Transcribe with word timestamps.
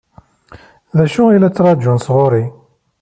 D 0.95 0.97
acu 1.03 1.23
i 1.29 1.37
la 1.39 1.49
ttṛaǧun 1.49 1.99
sɣur-i? 2.05 2.43